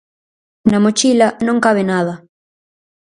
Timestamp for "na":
0.71-0.77